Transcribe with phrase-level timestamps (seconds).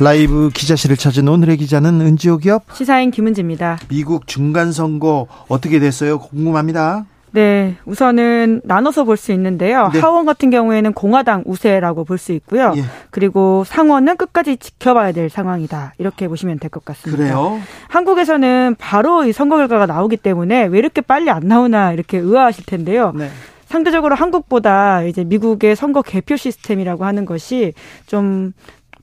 [0.00, 3.78] 라이브 기자실을 찾은 오늘의 기자는 은지호 기업 시사인 김은지입니다.
[3.88, 6.18] 미국 중간 선거 어떻게 됐어요?
[6.20, 7.04] 궁금합니다.
[7.32, 9.90] 네, 우선은 나눠서 볼 수 있는데요.
[9.92, 9.98] 네.
[10.00, 12.72] 하원 같은 경우에는 공화당 우세라고 볼 수 있고요.
[12.76, 12.84] 예.
[13.10, 15.94] 그리고 상원은 끝까지 지켜봐야 될 상황이다.
[15.98, 17.22] 이렇게 보시면 될 것 같습니다.
[17.22, 17.60] 그래요?
[17.88, 23.12] 한국에서는 바로 이 선거 결과가 나오기 때문에 왜 이렇게 빨리 안 나오나 이렇게 의아하실 텐데요.
[23.16, 23.28] 네.
[23.66, 27.74] 상대적으로 한국보다 이제 미국의 선거 개표 시스템이라고 하는 것이
[28.06, 28.54] 좀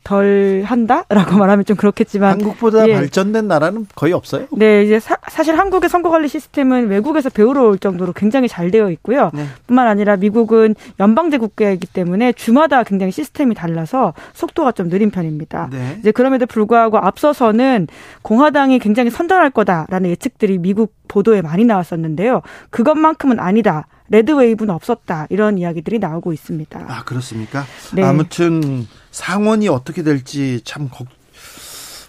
[0.06, 2.94] 덜 한다라고 말하면 좀 그렇겠지만 한국보다 예.
[2.94, 4.45] 발전된 나라는 거의 없어요.
[4.52, 8.92] 네, 이제 사, 실 한국의 선거 관리 시스템은 외국에서 배우러 올 정도로 굉장히 잘 되어
[8.92, 9.31] 있고요.
[9.33, 9.45] 네.
[9.66, 15.70] 뿐만 아니라 미국은 연방제 국가이기 때문에 주마다 굉장히 시스템이 달라서 속도가 좀 느린 편입니다.
[15.72, 15.98] 네.
[16.00, 17.88] 이제 그럼에도 불구하고 앞서서는
[18.22, 22.44] 공화당이 굉장히 선전할 거다라는 예측들이 미국 보도에 많이 나왔었는데요.
[22.70, 23.88] 그것만큼은 아니다.
[24.09, 25.28] 레드웨이브는 없었다.
[25.30, 26.86] 이런 이야기들이 나오고 있습니다.
[26.88, 27.66] 아, 그렇습니까?
[27.94, 28.03] 네.
[28.03, 30.89] 아무튼 상원이 어떻게 될지 참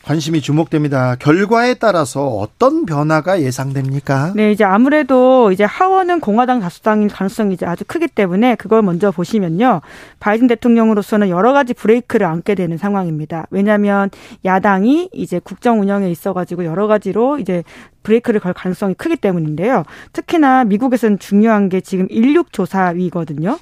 [0.07, 1.17] 관심이 주목됩니다.
[1.17, 4.35] 결과에 따라서 어떤 변화가 예상됩니까?
[4.37, 9.81] 네, 이제 아무래도 이제 하원은 공화당 다수당일 가능성이 이제 아주 크기 때문에 그걸 먼저 보시면요.
[10.21, 13.49] 바이든 대통령으로서는 여러 가지 브레이크를 안게 되는 상황입니다.
[13.51, 14.11] 왜냐하면
[14.45, 17.65] 야당이 이제 국정 운영에 있어가지고 여러 가지로 이제
[18.05, 19.83] 브레이크를 걸 가능성이 크기 때문인데요.
[20.13, 23.59] 특히나 미국에서는 중요한 게 지금 인력 조사위거든요.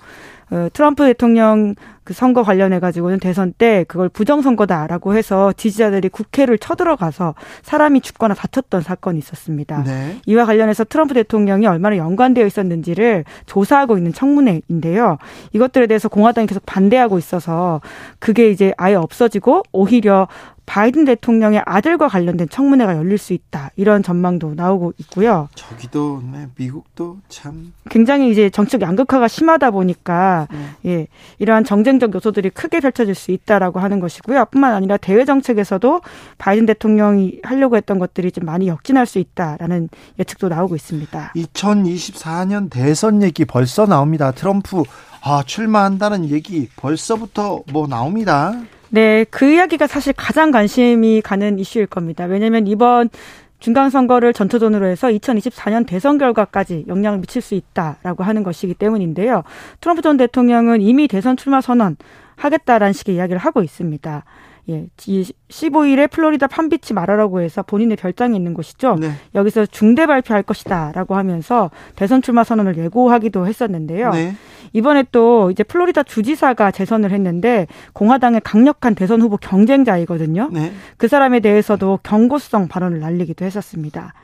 [0.51, 6.59] 어, 트럼프 대통령 그 선거 관련해 가지고는 대선 때 그걸 부정 선거다라고 해서 지지자들이 국회를
[6.59, 9.83] 쳐들어가서 사람이 죽거나 다쳤던 사건이 있었습니다.
[9.85, 10.19] 네.
[10.27, 15.17] 이와 관련해서 트럼프 대통령이 얼마나 연관되어 있었는지를 조사하고 있는 청문회인데요.
[15.55, 17.81] 이것들에 대해서 공화당이 계속 반대하고 있어서
[18.19, 20.29] 그게 이제 아예 없어지고 오히려
[20.67, 25.49] 바이든 대통령의 아들과 관련된 청문회가 열릴 수 있다 이런 전망도 나오고 있고요.
[25.55, 30.91] 저기도 네, 미국도 참 굉장히 이제 정책 양극화가 심하다 보니까 네.
[30.91, 31.07] 예
[31.39, 34.47] 이러한 정쟁적 요소들이 크게 펼쳐질 수 있다라고 하는 것이고요.
[34.47, 36.01] 뿐만 아니라 대외 정책에서도
[36.39, 39.89] 바이든 대통령이 하려고 했던 것들이 좀 많이 역진할 수 있다라는
[40.19, 41.33] 예측도 나오고 있습니다.
[41.37, 44.33] 2024년 대선 얘기 벌써 나옵니다.
[44.33, 44.83] 트럼프
[45.23, 48.55] 아 출마한다는 얘기 벌써부터 뭐 나옵니다.
[48.95, 52.27] 네, 그 이야기가 사실 가장 관심이 가는 이슈일 겁니다.
[52.27, 53.11] 왜냐하면 이번
[53.59, 59.43] 중간선거를 전초전으로 해서 2024년 대선 결과까지 영향을 미칠 수 있다라고 하는 것이기 때문인데요.
[59.81, 61.97] 트럼프 전 대통령은 이미 대선 출마 선언
[62.37, 64.25] 하겠다라는 식의 이야기를 하고 있습니다.
[64.69, 68.97] 예, 15일에 플로리다 판비치 마라라고 해서 본인의 별장이 있는 곳이죠.
[68.99, 69.11] 네.
[69.35, 74.11] 여기서 중대 발표할 것이다라고 하면서 대선 출마 선언을 예고하기도 했었는데요.
[74.11, 74.35] 네.
[74.73, 80.49] 이번에 또 이제 플로리다 주지사가 재선을 했는데 공화당의 강력한 대선 후보 경쟁자이거든요.
[80.53, 80.73] 네.
[80.97, 84.15] 그 사람에 대해서도 경고성 발언을 날리기도 했었습니다.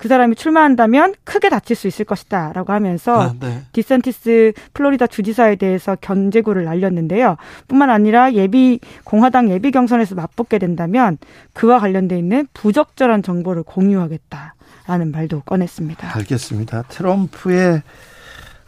[0.00, 3.62] 그 사람이 출마한다면 크게 다칠 수 있을 것이다라고 하면서 아, 네.
[3.72, 7.36] 디센티스 플로리다 주지사에 대해서 견제구를 날렸는데요.
[7.68, 11.18] 뿐만 아니라 예비 공화당 예비 경선에서 맞붙게 된다면
[11.52, 16.16] 그와 관련돼 있는 부적절한 정보를 공유하겠다라는 말도 꺼냈습니다.
[16.16, 16.84] 알겠습니다.
[16.88, 17.82] 트럼프의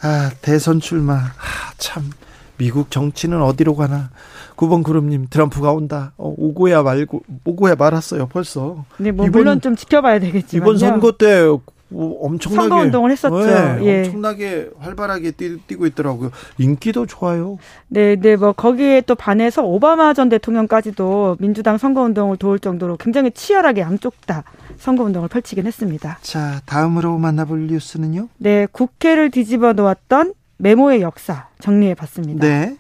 [0.03, 2.11] 아, 대선 출마 아, 참
[2.57, 4.11] 미국 정치는 어디로 가나
[4.57, 6.13] 9번 그룹님 트럼프가 온다.
[6.17, 8.85] 어, 오고야 말고 오고야 말았어요 벌써.
[8.99, 11.49] 네, 뭐 이번, 물론 좀 지켜봐야 되겠지만 이번 선거 때
[11.95, 13.45] 엄청나게 선거 운동을 했었죠.
[13.45, 13.99] 네, 예.
[13.99, 16.31] 엄청나게 활발하게 뛰, 고 있더라고요.
[16.59, 17.59] 인기도 좋아요.
[17.89, 23.31] 네, 네, 뭐 거기에 또 반해서 오바마 전 대통령까지도 민주당 선거 운동을 도울 정도로 굉장히
[23.31, 24.45] 치열하게 양쪽 다
[24.79, 26.19] 선거 운동을 펼치긴 했습니다.
[26.23, 28.29] 자, 다음으로 만나볼 뉴스는요?
[28.39, 32.47] 네, 국회를 뒤집어 놓았던 메모의 역사 정리해 봤습니다.
[32.47, 32.77] 네.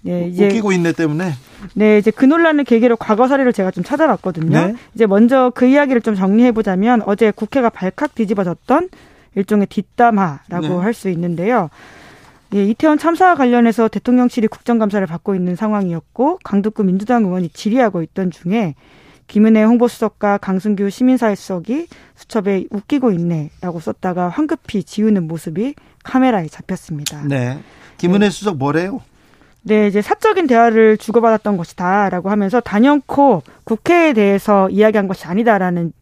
[0.00, 1.32] 네, 이제 웃기고 있네 때문에.
[1.74, 4.66] 네, 이제 그 논란을 계기로 과거 사례를 제가 좀 찾아봤거든요.
[4.66, 4.74] 네.
[4.94, 8.88] 이제 먼저 그 이야기를 좀 정리해 보자면 어제 국회가 발칵 뒤집어졌던
[9.34, 10.76] 일종의 뒷담화라고 네.
[10.76, 11.68] 할수 있는데요.
[12.54, 18.76] 예, 이태원 참사와 관련해서 대통령실이 국정감사를 받고 있는 상황이었고 강덕구 민주당 의원이 질의하고 있던 중에
[19.26, 25.74] 김은혜 홍보수석과 강승규 시민사회수석이 수첩에 웃기고 있네라고 썼다가 황급히 지우는 모습이
[26.06, 27.22] 카메라에 잡혔습니다.
[27.24, 27.58] 네.
[27.98, 28.30] 김은혜 네.
[28.30, 29.00] 수석 뭐래요?
[29.62, 35.92] 네, 이제 사적인 대화를 주고받았던 것이다라고 하면서 단연코 국회에 대해서 이야기한 것이 아니다라는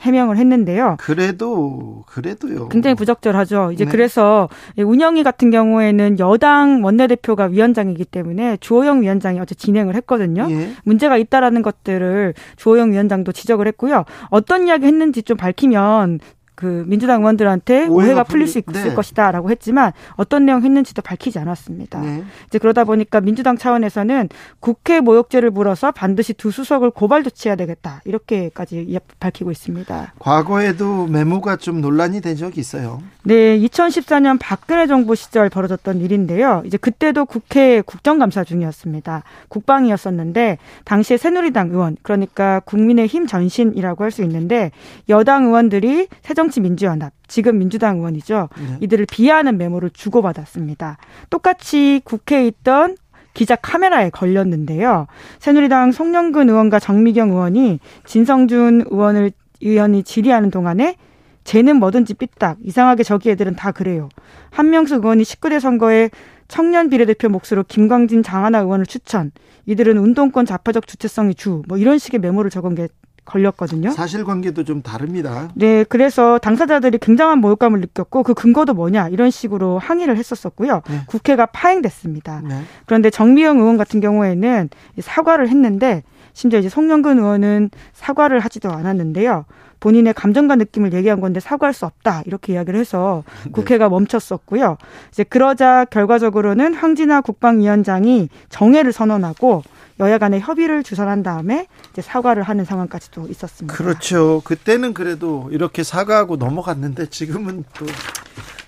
[0.00, 0.96] 해명을 했는데요.
[0.98, 2.68] 그래도 그래도요.
[2.68, 3.72] 굉장히 부적절하죠.
[3.72, 3.90] 이제 네.
[3.90, 10.46] 그래서 운영위 같은 경우에는 여당 원내대표가 위원장이기 때문에 주호영 위원장이 어제 진행을 했거든요.
[10.50, 10.72] 예.
[10.84, 14.04] 문제가 있다라는 것들을 주호영 위원장도 지적을 했고요.
[14.30, 16.20] 어떤 이야기 했는지 좀 밝히면
[16.64, 18.94] 그 민주당 의원들한테 오해가, 풀릴 수 있을 네.
[18.94, 22.00] 것이다라고 했지만 어떤 내용 했는지도 밝히지 않았습니다.
[22.00, 22.24] 네.
[22.46, 24.30] 이제 그러다 보니까 민주당 차원에서는
[24.60, 30.14] 국회 모욕죄를 물어서 반드시 두 수석을 고발 조치해야 되겠다 이렇게까지 밝히고 있습니다.
[30.18, 33.02] 과거에도 메모가 좀 논란이 된 적이 있어요.
[33.24, 36.62] 네, 2014년 박근혜 정부 시절 벌어졌던 일인데요.
[36.64, 39.22] 이제 그때도 국회 국정감사 중이었습니다.
[39.48, 44.70] 국방이었었는데 당시에 새누리당 의원 그러니까 국민의힘 전신이라고 할 수 있는데
[45.08, 48.48] 여당 의원들이 새정 새정치 민주연합, 지금 민주당 의원이죠.
[48.56, 48.78] 네.
[48.80, 50.98] 이들을 비하하는 메모를 주고받았습니다.
[51.30, 52.96] 똑같이 국회에 있던
[53.34, 55.06] 기자 카메라에 걸렸는데요.
[55.40, 60.96] 새누리당 송영근 의원과 정미경 의원이 진성준 의원을 의원이 질의하는 동안에
[61.42, 64.08] 쟤는 뭐든지 삐딱 이상하게 저기 애들은 다 그래요.
[64.50, 66.10] 한명숙 의원이 19대 선거에
[66.46, 69.32] 청년 비례대표 몫으로 김광진 장하나 의원을 추천.
[69.66, 71.62] 이들은 운동권 자파적 주체성이 주.
[71.66, 72.88] 뭐 이런 식의 메모를 적은 게
[73.24, 73.90] 걸렸거든요.
[73.90, 75.48] 사실관계도 좀 다릅니다.
[75.54, 80.82] 네, 그래서 당사자들이 굉장한 모욕감을 느꼈고 그 근거도 뭐냐 이런 식으로 항의를 했었었고요.
[80.88, 81.00] 네.
[81.06, 82.42] 국회가 파행됐습니다.
[82.46, 82.62] 네.
[82.86, 84.68] 그런데 정미영 의원 같은 경우에는
[85.00, 89.44] 사과를 했는데 심지어 이제 송영근 의원은 사과를 하지도 않았는데요.
[89.80, 93.50] 본인의 감정과 느낌을 얘기한 건데 사과할 수 없다 이렇게 이야기를 해서 네.
[93.52, 93.90] 국회가 네.
[93.90, 94.78] 멈췄었고요.
[95.10, 99.62] 이제 그러자 결과적으로는 황진아 국방위원장이 정회를 선언하고
[100.00, 103.74] 여야 간의 협의를 주선한 다음에 이제 사과를 하는 상황까지 도 있었습니다.
[103.76, 104.42] 그렇죠.
[104.44, 107.86] 그때는 그래도 이렇게 사과하고 넘어갔는데 지금은 또.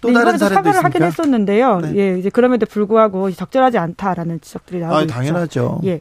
[0.02, 0.87] 또 네, 다른 사례도 사과를 있습니까?
[0.87, 1.81] 하긴 했었는데요.
[1.81, 1.96] 네.
[1.96, 5.14] 예, 이제 그럼에도 불구하고 적절하지 않다라는 지적들이 나오고 아, 있죠.
[5.14, 5.81] 당연하죠.
[5.84, 6.00] 예.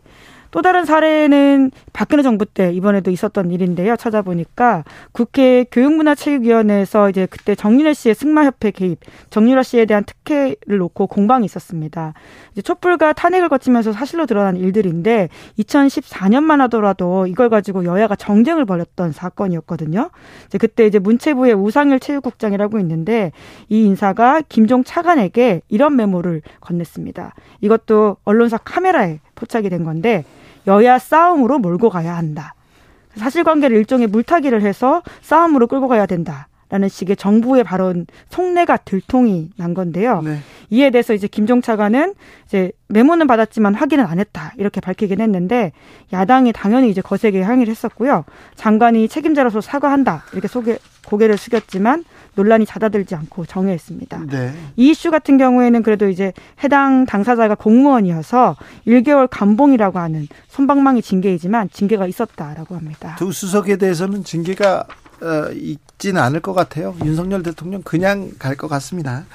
[0.55, 3.97] 또 다른 사례는 박근혜 정부 때 이번에도 있었던 일인데요.
[3.97, 8.99] 찾아보니까 국회 교육문화체육위원회에서 이제 그때 정윤혜 씨의 승마협회 개입,
[9.31, 12.13] 정윤아 씨에 대한 특혜를 놓고 공방이 있었습니다.
[12.53, 15.27] 이제 촛불과 탄핵을 거치면서 사실로 드러난 일들인데
[15.59, 20.09] 2014년만 하더라도 이걸 가지고 여야가 정쟁을 벌였던 사건이었거든요.
[20.45, 23.33] 이제 그때 이제 문체부의 우상일 체육국장이라고 있는데
[23.67, 27.31] 이 인사가 김종 차관에게 이런 메모를 건넸습니다.
[27.59, 30.23] 이것도 언론사 카메라에 포착이 된 건데
[30.67, 32.53] 여야 싸움으로 몰고 가야 한다.
[33.15, 36.47] 사실관계를 일종의 물타기를 해서 싸움으로 끌고 가야 된다.
[36.67, 40.21] 라는 식의 정부의 발언 속내가 들통이 난 건데요.
[40.23, 40.39] 네.
[40.71, 42.15] 이에 대해서 이제 김종 차관은
[42.47, 45.73] 이제 메모는 받았지만 확인은 안 했다 이렇게 밝히긴 했는데
[46.11, 48.25] 야당이 당연히 이제 거세게 항의를 했었고요.
[48.55, 52.03] 장관이 책임자로서 사과한다 이렇게 소개, 고개를 숙였지만
[52.35, 54.25] 논란이 잦아들지 않고 정회했습니다.
[54.29, 54.53] 네.
[54.75, 58.55] 이 이슈 같은 경우에는 그래도 이제 해당 당사자가 공무원이어서
[58.87, 63.15] 1개월 감봉이라고 하는 손방망이 징계이지만 징계가 있었다라고 합니다.
[63.17, 64.85] 두 수석에 대해서는 징계가
[65.21, 66.93] 어, 있지는 않을 것 같아요.
[67.05, 69.25] 윤석열 대통령 그냥 갈 것 같습니다.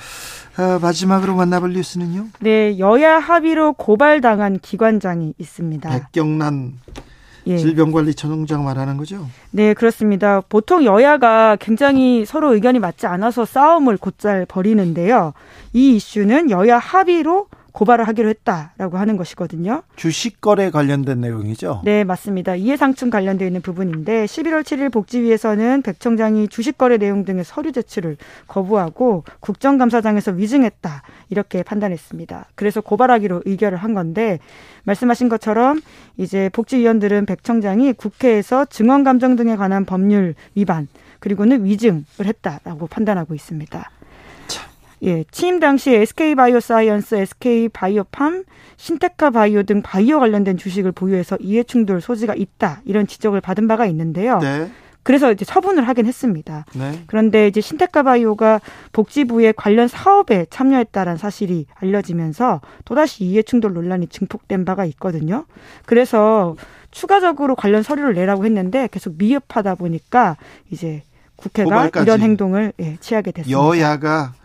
[0.59, 2.27] 어, 마지막으로 만나볼 뉴스는요?
[2.41, 5.89] 네, 여야 합의로 고발당한 기관장이 있습니다.
[5.89, 6.75] 백경란
[7.47, 7.57] 예.
[7.59, 9.27] 질병관리청장 말하는 거죠?
[9.51, 10.43] 네, 그렇습니다.
[10.49, 15.33] 보통 여야가 굉장히 서로 의견이 맞지 않아서 싸움을 곧잘 벌이는데요.
[15.73, 19.83] 이 이슈는 여야 합의로 고발을 하기로 했다라고 하는 것이거든요.
[19.97, 21.83] 주식 거래 관련된 내용이죠?
[21.85, 22.55] 네, 맞습니다.
[22.55, 28.17] 이해상충 관련되어 있는 부분인데 11월 7일 복지위에서는 백 청장이 주식 거래 내용 등의 서류 제출을
[28.47, 32.47] 거부하고 국정감사장에서 위증했다 이렇게 판단했습니다.
[32.55, 34.39] 그래서 고발하기로 의결을 한 건데
[34.85, 35.81] 말씀하신 것처럼
[36.17, 40.89] 이제 복지위원들은 백 청장이 국회에서 증언 감정 등에 관한 법률 위반
[41.21, 43.91] 그리고는 위증을 했다라고 판단하고 있습니다.
[45.03, 48.45] 예, 취임 당시 SK 바이오사이언스, SK 바이오팜,
[48.77, 54.39] 신테카 바이오 등 바이오 관련된 주식을 보유해서 이해충돌 소지가 있다 이런 지적을 받은 바가 있는데요.
[54.39, 54.71] 네.
[55.03, 56.67] 그래서 이제 처분을 하긴 했습니다.
[56.75, 57.03] 네.
[57.07, 58.61] 그런데 이제 신테카 바이오가
[58.93, 65.47] 복지부의 관련 사업에 참여했다라는 사실이 알려지면서 또다시 이해충돌 논란이 증폭된 바가 있거든요.
[65.87, 66.55] 그래서
[66.91, 70.37] 추가적으로 관련 서류를 내라고 했는데 계속 미흡하다 보니까
[70.71, 71.03] 이제
[71.37, 72.05] 국회가 고발까지.
[72.05, 73.59] 이런 행동을 예, 취하게 됐습니다.
[73.59, 74.40] 여야가 어,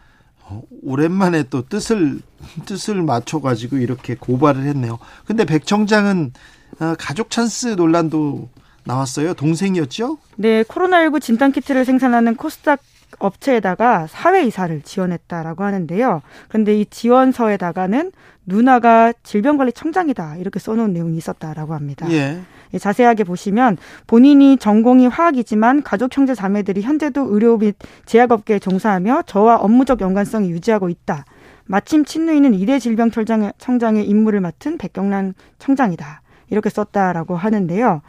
[0.83, 2.19] 오랜만에 또 뜻을
[2.65, 4.99] 뜻을 맞춰 가지고 이렇게 고발을 했네요.
[5.25, 6.33] 근데 백 청장은
[6.79, 8.49] 어, 가족 찬스 논란도
[8.83, 9.33] 나왔어요.
[9.33, 10.17] 동생이었죠?
[10.35, 12.81] 네, 코로나19 진단 키트를 생산하는 코스닥
[13.19, 16.21] 업체에다가 사회 이사를 지원했다라고 하는데요.
[16.49, 18.11] 그런데 이 지원서에다가는
[18.45, 22.11] 누나가 질병관리청장이다 이렇게 써놓은 내용이 있었다라고 합니다.
[22.11, 22.41] 예.
[22.75, 22.79] 예.
[22.79, 30.01] 자세하게 보시면 본인이 전공이 화학이지만 가족 형제 자매들이 현재도 의료 및 제약업계에 종사하며 저와 업무적
[30.01, 31.25] 연관성이 유지하고 있다.
[31.65, 36.21] 마침 친누이는 이대 질병 청장의 임무를 맡은 백경란 청장이다.
[36.51, 38.01] 이렇게 썼다라고 하는데요.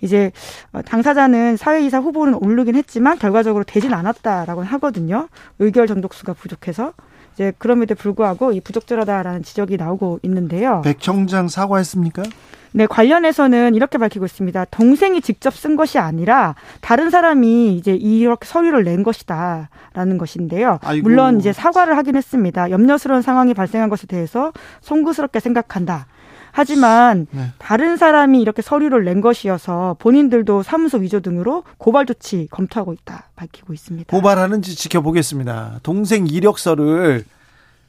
[0.00, 0.30] 이제
[0.72, 5.28] 어, 당사자는 사회이사 후보는 오르긴 했지만 결과적으로 되진 않았다라고 하거든요.
[5.58, 6.92] 의결 정족수가 부족해서.
[7.34, 10.82] 이제 그럼에도 불구하고 이 부적절하다라는 지적이 나오고 있는데요.
[10.84, 12.22] 백 청장 사과했습니까?
[12.76, 14.64] 네, 관련해서는 이렇게 밝히고 있습니다.
[14.66, 20.80] 동생이 직접 쓴 것이 아니라 다른 사람이 이제 이렇게 서류를 낸 것이다라는 것인데요.
[20.82, 21.08] 아이고.
[21.08, 22.70] 물론 이제 사과를 하긴 했습니다.
[22.70, 26.06] 염려스러운 상황이 발생한 것에 대해서 송구스럽게 생각한다.
[26.56, 27.50] 하지만 네.
[27.58, 33.72] 다른 사람이 이렇게 서류를 낸 것이어서 본인들도 사무소 위조 등으로 고발 조치 검토하고 있다 밝히고
[33.72, 34.16] 있습니다.
[34.16, 35.80] 고발하는지 지켜보겠습니다.
[35.82, 37.24] 동생 이력서를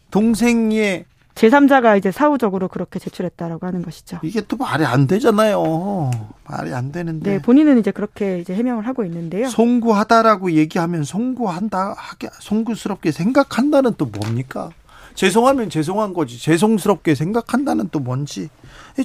[0.10, 1.06] 동생의
[1.36, 4.18] 제3자가 이제 사후적으로 그렇게 제출했다라고 하는 것이죠.
[4.24, 6.10] 이게 또 말이 안 되잖아요.
[6.48, 7.34] 말이 안 되는데.
[7.34, 9.48] 네, 본인은 이제 그렇게 이제 해명을 하고 있는데요.
[9.48, 11.96] 송구하다라고 얘기하면 송구한다
[12.40, 14.72] 송구스럽게 생각한다는 또 뭡니까?
[15.16, 16.38] 죄송하면 죄송한 거지.
[16.40, 18.50] 죄송스럽게 생각한다는 또 뭔지.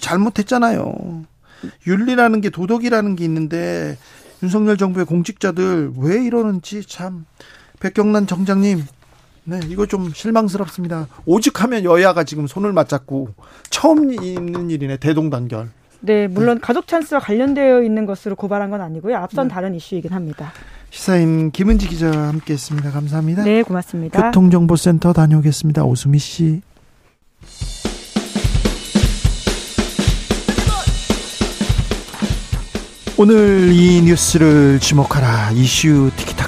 [0.00, 1.24] 잘못했잖아요.
[1.86, 3.96] 윤리라는 게 도덕이라는 게 있는데
[4.42, 7.26] 윤석열 정부의 공직자들 왜 이러는지 참
[7.80, 8.84] 백경란 정장님
[9.44, 11.08] 네, 이거 좀 실망스럽습니다.
[11.26, 13.30] 오죽하면 여야가 지금 손을 맞잡고
[13.70, 15.70] 처음 있는 일이네 대동단결.
[16.00, 16.60] 네, 물론 네.
[16.60, 19.16] 가족 찬스와 관련되어 있는 것으로 고발한 건 아니고요.
[19.16, 19.54] 앞선 네.
[19.54, 20.52] 다른 이슈이긴 합니다.
[20.90, 22.90] 시사인 김은지 기자와 함께했습니다.
[22.90, 23.44] 감사합니다.
[23.44, 24.20] 네, 고맙습니다.
[24.20, 25.84] 교통정보센터 다녀오겠습니다.
[25.84, 26.62] 오수미 씨.
[33.16, 36.39] 오늘 이 뉴스를 주목하라 이슈 티키타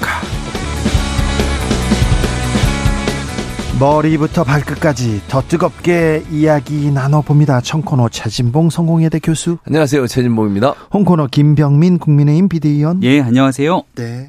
[3.82, 7.60] 머리부터 발끝까지 더 뜨겁게 이야기 나눠봅니다.
[7.62, 9.58] 청코노 최진봉 성공회대 교수.
[9.64, 10.06] 안녕하세요.
[10.06, 10.72] 최진봉입니다.
[10.94, 13.02] 홍코노 김병민 국민의힘 비대위원.
[13.02, 13.82] 예, 안녕하세요.
[13.96, 14.28] 네.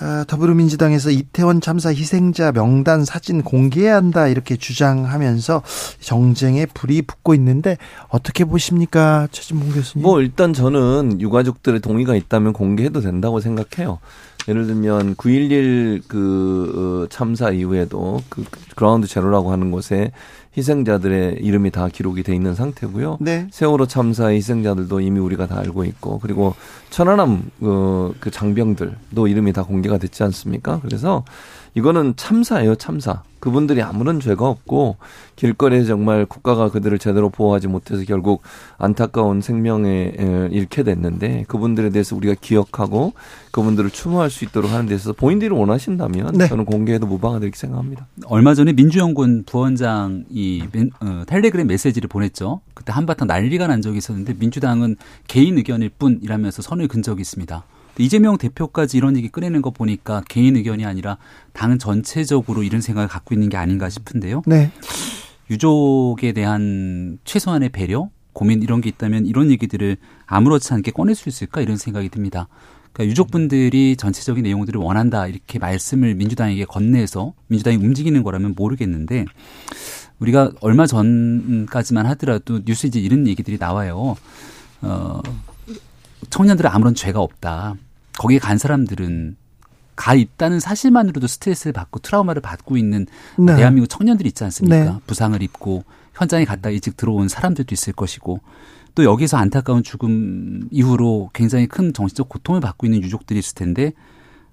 [0.00, 5.62] 아, 더불어민주당에서 이태원 참사 희생자 명단 사진 공개해야 한다 이렇게 주장하면서
[6.00, 10.02] 정쟁에 불이 붙고 있는데 어떻게 보십니까 최진봉 교수님?
[10.02, 13.98] 뭐 일단 저는 유가족들의 동의가 있다면 공개해도 된다고 생각해요.
[14.48, 20.12] 예를 들면 9.11그 어, 참사 이후에도 그 그라운드 제로라고 하는 곳에
[20.56, 23.18] 희생자들의 이름이 다 기록이 돼 있는 상태고요.
[23.20, 23.48] 네.
[23.50, 26.54] 세월호 참사의 희생자들도 이미 우리가 다 알고 있고 그리고
[26.90, 30.80] 천안함 어, 그 장병들도 이름이 다 공개가 됐지 않습니까?
[30.82, 31.24] 그래서
[31.74, 33.22] 이거는 참사예요, 참사.
[33.44, 34.96] 그분들이 아무런 죄가 없고
[35.36, 38.40] 길거리에 정말 국가가 그들을 제대로 보호하지 못해서 결국
[38.78, 40.14] 안타까운 생명에
[40.50, 43.12] 잃게 됐는데 그분들에 대해서 우리가 기억하고
[43.50, 46.48] 그분들을 추모할 수 있도록 하는 데 있어서 본인들이 원하신다면 네.
[46.48, 48.06] 저는 공개해도 무방하다 이렇게 생각합니다.
[48.24, 50.62] 얼마 전에 민주연구원 부원장이
[51.00, 52.62] 어, 텔레그램 메시지를 보냈죠.
[52.72, 54.96] 그때 한바탕 난리가 난 적이 있었는데 민주당은
[55.28, 57.62] 개인 의견일 뿐이라면서 선을 근 적이 있습니다.
[57.98, 61.18] 이재명 대표까지 이런 얘기 꺼내는 거 보니까 개인 의견이 아니라
[61.52, 64.42] 당 전체적으로 이런 생각을 갖고 있는 게 아닌가 싶은데요.
[64.46, 64.70] 네.
[65.50, 69.96] 유족에 대한 최소한의 배려, 고민 이런 게 있다면 이런 얘기들을
[70.26, 72.48] 아무렇지 않게 꺼낼 수 있을까 이런 생각이 듭니다.
[72.92, 79.24] 그러니까 유족분들이 전체적인 내용들을 원한다 이렇게 말씀을 민주당에게 건네서 민주당이 움직이는 거라면 모르겠는데
[80.20, 84.16] 우리가 얼마 전까지만 하더라도 뉴스에 이제 이런 얘기들이 나와요.
[84.80, 85.20] 어,
[86.30, 87.74] 청년들은 아무런 죄가 없다.
[88.18, 89.36] 거기에 간 사람들은
[89.96, 93.06] 가 있다는 사실만으로도 스트레스를 받고 트라우마를 받고 있는
[93.38, 93.54] 네.
[93.54, 94.76] 대한민국 청년들이 있지 않습니까?
[94.76, 94.98] 네.
[95.06, 98.40] 부상을 입고 현장에 갔다 일찍 들어온 사람들도 있을 것이고
[98.96, 103.92] 또 여기서 안타까운 죽음 이후로 굉장히 큰 정신적 고통을 받고 있는 유족들이 있을 텐데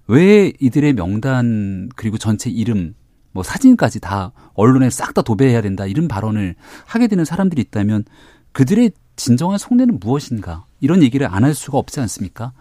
[0.06, 2.94] 왜 이들의 명단 그리고 전체 이름
[3.32, 6.54] 뭐 사진까지 다 언론에 싹 다 도배해야 된다 이런 발언을
[6.86, 8.04] 하게 되는 사람들이 있다면
[8.52, 12.52] 그들의 진정한 속내는 무엇인가 이런 얘기를 안 할 수가 없지 않습니까?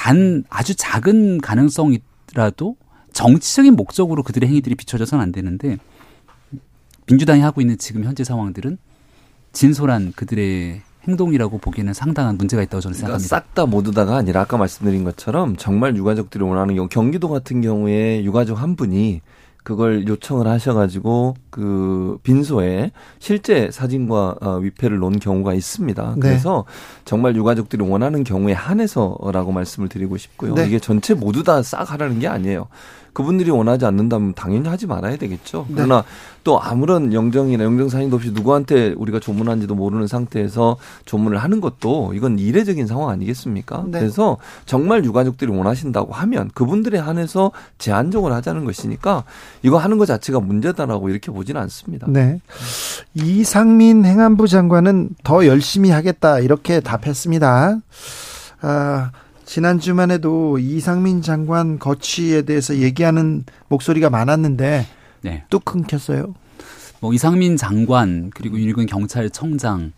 [0.00, 2.76] 단 아주 작은 가능성이라도
[3.12, 5.76] 정치적인 목적으로 그들의 행위들이 비춰져서는 안 되는데
[7.06, 8.78] 민주당이 하고 있는 지금 현재 상황들은
[9.52, 13.28] 진솔한 그들의 행동이라고 보기에는 상당한 문제가 있다고 저는 그러니까 생각합니다.
[13.28, 18.24] 싹 다 모두 다가 아니라 아까 말씀드린 것처럼 정말 유가족들이 원하는 경우 경기도 같은 경우에
[18.24, 19.20] 유가족 한 분이
[19.64, 26.14] 그걸 요청을 하셔가지고 그 빈소에 실제 사진과 어, 위패를 놓은 경우가 있습니다.
[26.16, 26.20] 네.
[26.20, 26.64] 그래서
[27.04, 30.54] 정말 유가족들이 원하는 경우에 한해서라고 말씀을 드리고 싶고요.
[30.54, 30.66] 네.
[30.66, 32.68] 이게 전체 모두 다 싹 하라는 게 아니에요.
[33.12, 35.66] 그분들이 원하지 않는다면 당연히 하지 말아야 되겠죠.
[35.68, 35.74] 네.
[35.76, 36.04] 그러나
[36.44, 42.38] 또 아무런 영정이나 영정 사인도 없이 누구한테 우리가 조문한지도 모르는 상태에서 조문을 하는 것도 이건
[42.38, 43.84] 이례적인 상황 아니겠습니까?
[43.88, 43.98] 네.
[43.98, 49.24] 그래서 정말 유가족들이 원하신다고 하면 그분들에 한해서 제한적으로 하자는 것이니까
[49.62, 52.06] 이거 하는 것 자체가 문제다라고 이렇게 보지는 않습니다.
[52.08, 52.40] 네.
[53.14, 57.80] 이상민 행안부 장관은 더 열심히 하겠다 이렇게 답했습니다.
[58.60, 59.10] 아,
[59.46, 64.86] 지난주만 해도 이상민 장관 거취에 대해서 얘기하는 목소리가 많았는데
[65.22, 65.44] 네.
[65.48, 66.34] 뚝 끊겼어요.
[67.00, 69.92] 뭐 이상민 장관 그리고 윤희근 경찰청장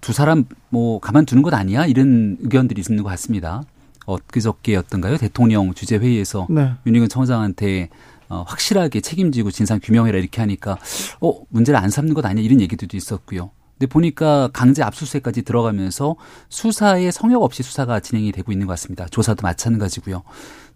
[0.00, 3.62] 두 사람 뭐 가만두는 것 아니야 이런 의견들이 있는 것 같습니다.
[4.06, 6.72] 엊그저께였던가요 대통령 주재 회의에서 네.
[6.86, 7.90] 윤희근 청장한테
[8.28, 10.78] 어, 확실하게 책임지고 진상 규명해라 이렇게 하니까
[11.20, 13.50] 어 문제를 안 삼는 것 아니야 이런 얘기들도 있었고요.
[13.78, 16.16] 근데 보니까 강제 압수수색까지 들어가면서
[16.48, 19.06] 수사에 성역 없이 수사가 진행이 되고 있는 것 같습니다.
[19.06, 20.22] 조사도 마찬가지고요.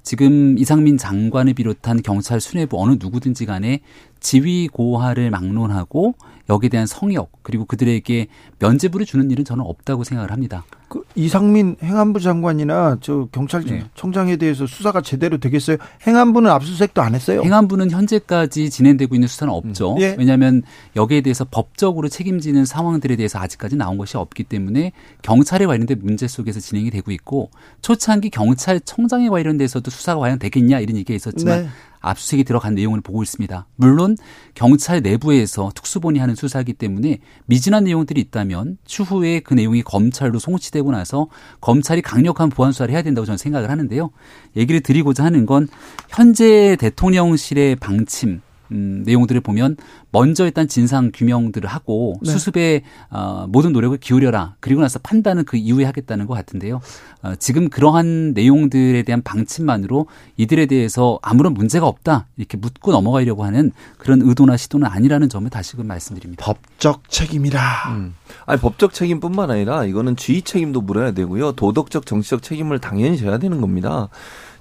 [0.02, 3.80] 지금 이상민 장관을 비롯한 경찰 수뇌부 어느 누구든지 간에
[4.19, 6.14] 지위 고하를 막론하고
[6.49, 8.26] 여기에 대한 성역 그리고 그들에게
[8.59, 10.64] 면죄부를 주는 일은 저는 없다고 생각을 합니다.
[10.88, 14.36] 그 이상민 행안부 장관이나 저 경찰청장에 네.
[14.36, 15.76] 대해서 수사가 제대로 되겠어요?
[16.06, 17.42] 행안부는 압수수색도 안 했어요.
[17.42, 19.94] 행안부는 현재까지 진행되고 있는 수사는 없죠.
[19.94, 20.00] 음.
[20.00, 20.14] 예.
[20.18, 20.62] 왜냐하면
[20.96, 26.60] 여기에 대해서 법적으로 책임지는 상황들에 대해서 아직까지 나온 것이 없기 때문에 경찰에 관련된 문제 속에서
[26.60, 27.50] 진행이 되고 있고
[27.82, 31.68] 초창기 경찰청장에 관련돼서도 수사가 과연 되겠냐 이런 얘기가 있었지만 네.
[32.00, 33.66] 압수수색이 들어간 내용을 보고 있습니다.
[33.76, 34.16] 물론
[34.54, 41.28] 경찰 내부에서 특수본이 하는 수사이기 때문에 미진한 내용들이 있다면 추후에 그 내용이 검찰로 송치되고 나서
[41.61, 44.11] 검찰이 강력한 보안 수사를 해야 된다고 저는 생각을 하는데요.
[44.57, 45.69] 얘기를 드리고자 하는 건
[46.09, 48.40] 현재 대통령실의 방침
[48.72, 49.76] 음, 내용들을 보면
[50.10, 52.30] 먼저 일단 진상 규명들을 하고 네.
[52.30, 54.56] 수습에 어, 모든 노력을 기울여라.
[54.60, 56.80] 그리고 나서 판단은 그 이후에 하겠다는 것 같은데요.
[57.22, 63.72] 어, 지금 그러한 내용들에 대한 방침만으로 이들에 대해서 아무런 문제가 없다 이렇게 묻고 넘어가려고 하는
[63.98, 66.44] 그런 의도나 시도는 아니라는 점을 다시금 말씀드립니다.
[66.44, 67.60] 법적 책임이라.
[67.90, 68.14] 음.
[68.46, 71.52] 아니 법적 책임뿐만 아니라 이거는 지휘 책임도 물어야 되고요.
[71.52, 74.08] 도덕적 정치적 책임을 당연히 져야 되는 겁니다.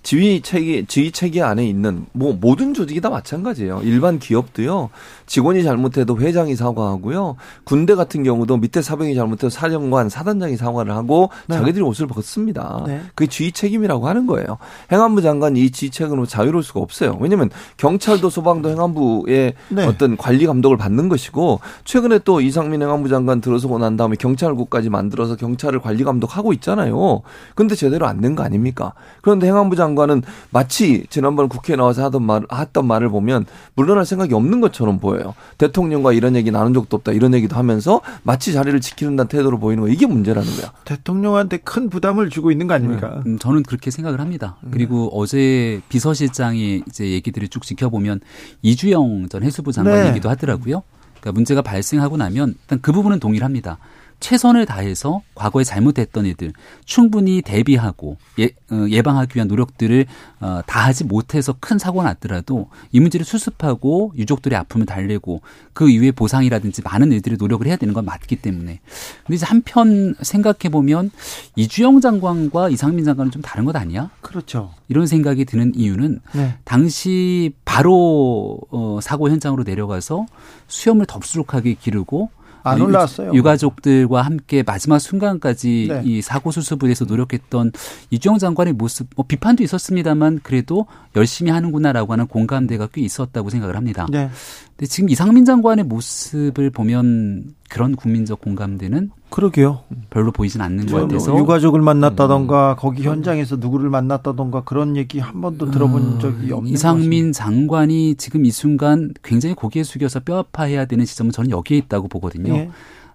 [0.01, 3.81] 지휘 체계 지휘 체계 안에 있는 뭐 모든 조직이 다 마찬가지예요.
[3.83, 4.89] 일반 기업도요.
[5.25, 7.35] 직원이 잘못해도 회장이 사과하고요.
[7.65, 11.55] 군대 같은 경우도 밑에 사병이 잘못해도 사령관, 사단장이 사과를 하고 네.
[11.57, 12.83] 자기들이 옷을 벗습니다.
[12.87, 13.01] 네.
[13.13, 14.57] 그게 지휘 책임이라고 하는 거예요.
[14.91, 17.17] 행안부 장관이 이 지휘 책임으로 자유로울 수가 없어요.
[17.19, 19.85] 왜냐하면 경찰도 소방도 행안부의 네.
[19.85, 25.35] 어떤 관리 감독을 받는 것이고 최근에 또 이상민 행안부 장관 들어서고 난 다음에 경찰국까지 만들어서
[25.35, 27.21] 경찰을 관리 감독하고 있잖아요.
[27.55, 28.93] 근데 제대로 안 된 거 아닙니까?
[29.21, 34.33] 그런데 행안부 장관 장관은 마치 지난번 국회에 나와서 하던 말, 했던 말을 보면 물러날 생각이
[34.33, 35.33] 없는 것처럼 보여요.
[35.57, 39.89] 대통령과 이런 얘기 나눈 적도 없다 이런 얘기도 하면서 마치 자리를 지키는다는 태도로 보이는 거
[39.89, 40.71] 이게 문제라는 거야.
[40.85, 43.21] 대통령한테 큰 부담을 주고 있는 거 아닙니까?
[43.25, 43.31] 네.
[43.31, 44.57] 음, 저는 그렇게 생각을 합니다.
[44.61, 44.69] 네.
[44.71, 48.21] 그리고 어제 비서실장이 이제 얘기들을 쭉 지켜보면
[48.61, 50.09] 이주영 전 해수부 장관 네.
[50.09, 50.83] 얘기도 하더라고요.
[51.19, 53.77] 그러니까 문제가 발생하고 나면 일단 그 부분은 동일합니다.
[54.19, 56.53] 최선을 다해서 과거에 잘못했던 일들
[56.85, 60.05] 충분히 대비하고 예, 어, 예방하기 위한 노력들을
[60.41, 65.41] 어, 다 하지 못해서 큰 사고가 났더라도 이 문제를 수습하고 유족들의 아픔을 달래고
[65.73, 68.79] 그 이후에 보상이라든지 많은 일들이 노력을 해야 되는 건 맞기 때문에
[69.25, 71.11] 근데 이제 한편 생각해 보면
[71.55, 74.09] 이주영 장관과 이상민 장관은 좀 다른 것 아니야?
[74.21, 74.71] 그렇죠.
[74.87, 76.57] 이런 생각이 드는 이유는 네.
[76.65, 80.25] 당시 바로 어, 사고 현장으로 내려가서
[80.67, 82.29] 수염을 덥수룩하게 기르고
[82.69, 83.33] 안 올라왔어요.
[83.33, 86.01] 유가족들과 함께 마지막 순간까지 네.
[86.05, 87.71] 이 사고 수습을위해서 노력했던
[88.11, 94.07] 이주영 장관의 모습, 뭐 비판도 있었습니다만 그래도 열심히 하는구나라고 하는 공감대가 꽤 있었다고 생각을 합니다.
[94.09, 94.29] 네.
[94.77, 99.81] 근데 지금 이상민 장관의 모습을 보면 그런 국민적 공감대는 그러게요.
[100.09, 102.75] 별로 보이진 않는 것 같아서 유가족을 만났다던가 음.
[102.79, 106.19] 거기 현장에서 누구를 만났다던가 그런 얘기 한 번도 들어본 음.
[106.19, 111.51] 적이 없는 이상민 장관이 지금 이 순간 굉장히 고개 숙여서 뼈 아파해야 되는 시점은 저는
[111.51, 112.53] 여기에 있다고 보거든요.
[112.53, 112.69] 네.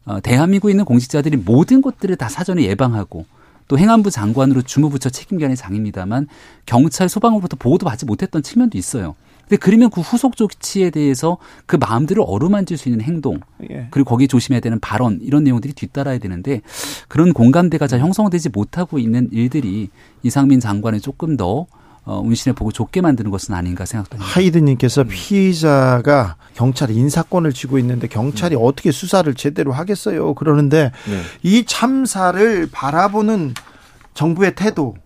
[0.06, 3.24] 어, 대한민국에 있는 공직자들이 모든 것들을 다 사전에 예방하고
[3.66, 6.28] 또 행안부 장관으로 주무부처 책임관의 장입니다만
[6.66, 9.14] 경찰 소방으로부터 보호도 받지 못했던 측면도 있어요.
[9.48, 13.88] 근데 그러면 그 후속 조치에 대해서 그 마음들을 어루만질 수 있는 행동 예.
[13.90, 16.62] 그리고 거기에 조심해야 되는 발언 이런 내용들이 뒤따라야 되는데
[17.08, 19.90] 그런 공감대가 잘 형성되지 못하고 있는 일들이
[20.22, 21.66] 이상민 장관을 조금 더
[22.06, 24.30] 어, 운신에 보고 좋게 만드는 것은 아닌가 생각됩니다.
[24.30, 25.08] 하이드님께서 음.
[25.08, 28.60] 피의자가 경찰이 인사권을 쥐고 있는데 경찰이 음.
[28.62, 30.34] 어떻게 수사를 제대로 하겠어요?
[30.34, 31.20] 그러는데 네.
[31.42, 33.54] 이 참사를 바라보는
[34.12, 34.96] 정부의 태도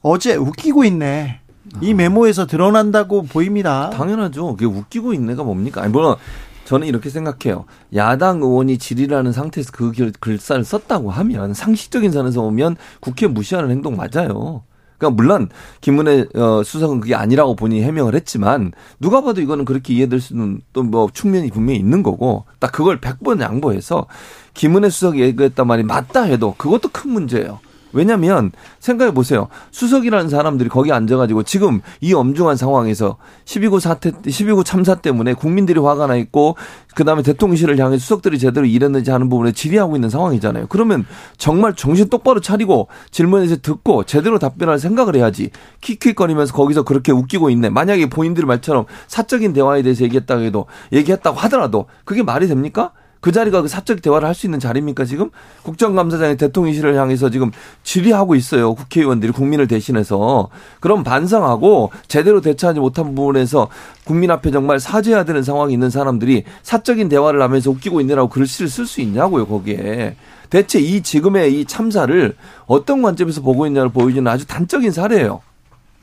[0.00, 1.40] 어제 웃기고 있네.
[1.80, 3.90] 이 메모에서 드러난다고 보입니다.
[3.90, 4.52] 당연하죠.
[4.56, 5.82] 그게 웃기고 있네가 뭡니까?
[5.82, 6.16] 아니, 물론
[6.64, 7.64] 저는 이렇게 생각해요.
[7.94, 14.62] 야당 의원이 질의라는 상태에서 그 글사를 썼다고 하면 상식적인 선에서 보면 국회 무시하는 행동 맞아요.
[14.98, 15.48] 그러니까 물론
[15.82, 20.82] 김은혜 어, 수석은 그게 아니라고 본인이 해명을 했지만 누가 봐도 이거는 그렇게 이해될 수는 또
[20.82, 24.06] 뭐 측면이 분명히 있는 거고 딱 그걸 100번 양보해서
[24.54, 27.60] 김은혜 수석이 얘기했단 말이 맞다 해도 그것도 큰 문제예요.
[27.96, 29.48] 왜냐면 생각해 보세요.
[29.70, 36.06] 수석이라는 사람들이 거기 앉아가지고 지금 이 엄중한 상황에서 12구 사태, 12구 참사 때문에 국민들이 화가
[36.06, 36.56] 나 있고
[36.94, 40.66] 그 다음에 대통령실을 향해 수석들이 제대로 일했는지 하는 부분에 질의하고 있는 상황이잖아요.
[40.68, 41.04] 그러면
[41.38, 45.50] 정말 정신 똑바로 차리고 질문에서 듣고 제대로 답변할 생각을 해야지.
[45.80, 47.70] 킥킥거리면서 거기서 그렇게 웃기고 있네.
[47.70, 52.92] 만약에 본인들 말처럼 사적인 대화에 대해서 얘기했다고 해도 얘기했다고 하더라도 그게 말이 됩니까?
[53.26, 55.30] 그 자리가 그 사적 대화를 할 수 있는 자리입니까 지금?
[55.62, 57.50] 국정감사장이 대통령실을 향해서 지금
[57.82, 58.74] 질의하고 있어요.
[58.74, 60.48] 국회의원들이 국민을 대신해서.
[60.78, 63.68] 그럼 반성하고 제대로 대처하지 못한 부분에서
[64.04, 68.86] 국민 앞에 정말 사죄해야 되는 상황이 있는 사람들이 사적인 대화를 하면서 웃기고 있느라고 글씨를 쓸
[68.86, 70.14] 수 있냐고요 거기에.
[70.50, 72.36] 대체 이 지금의 이 참사를
[72.66, 75.40] 어떤 관점에서 보고 있냐를 보여주는 아주 단적인 사례예요.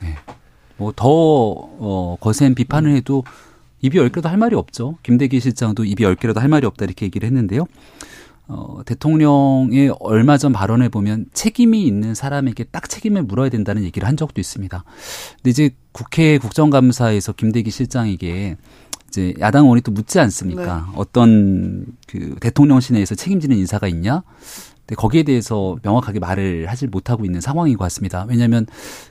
[0.01, 0.15] 네.
[0.75, 3.23] 뭐더 어, 거센 비판을 해도
[3.83, 4.97] 입이 열 개라도 할 말이 없죠.
[5.03, 7.65] 김대기 실장도 입이 열 개라도 할 말이 없다 이렇게 얘기를 했는데요.
[8.47, 14.17] 어, 대통령의 얼마 전 발언을 보면 책임이 있는 사람에게 딱 책임을 물어야 된다는 얘기를 한
[14.17, 14.83] 적도 있습니다.
[15.37, 18.57] 근데 이제 국회 국정감사에서 김대기 실장에게
[19.09, 20.87] 이제 야당 의원이 또 묻지 않습니까?
[20.87, 20.93] 네.
[20.95, 24.23] 어떤 그 대통령실 내에서 책임지는 인사가 있냐?
[24.87, 28.25] 네, 거기에 대해서 명확하게 말을 하질 못하고 있는 상황인 것 같습니다.
[28.27, 28.65] 왜냐하면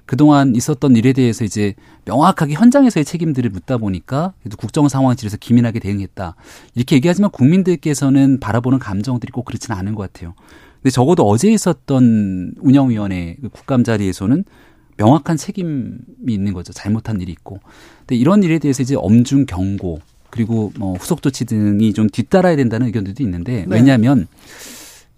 [0.04, 6.36] 그동안 있었던 일에 대해서 이제 명확하게 현장에서의 책임들을 묻다 보니까 그래도 국정 상황실에서 기민하게 대응했다.
[6.74, 10.34] 이렇게 얘기하지만 국민들께서는 바라보는 감정들이 꼭 그렇지는 않은 것 같아요.
[10.82, 14.44] 근데 적어도 어제 있었던 운영위원회 그 국감 자리에서는
[14.98, 16.72] 명확한 책임이 있는 거죠.
[16.72, 17.60] 잘못한 일이 있고.
[18.00, 22.86] 근데 이런 일에 대해서 이제 엄중 경고 그리고 뭐 후속 조치 등이 좀 뒤따라야 된다는
[22.86, 23.66] 의견들도 있는데 네.
[23.68, 24.26] 왜냐하면